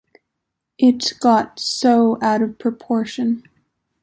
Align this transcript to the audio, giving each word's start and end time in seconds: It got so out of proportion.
It 0.79 1.13
got 1.19 1.59
so 1.59 2.17
out 2.23 2.41
of 2.41 2.57
proportion. 2.57 3.43